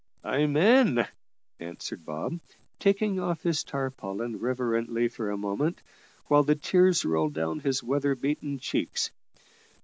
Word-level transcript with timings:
"Amen," 0.25 1.07
answered 1.59 2.03
Bob, 2.05 2.39
taking 2.79 3.19
off 3.19 3.43
his 3.43 3.63
tarpaulin 3.63 4.39
reverently 4.39 5.07
for 5.09 5.29
a 5.29 5.37
moment, 5.37 5.79
while 6.25 6.41
the 6.41 6.55
tears 6.55 7.05
rolled 7.05 7.35
down 7.35 7.59
his 7.59 7.83
weather 7.83 8.15
beaten 8.15 8.57
cheeks. 8.57 9.11